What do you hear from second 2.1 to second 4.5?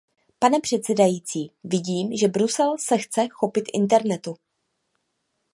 že Brusel se chce chopit internetu.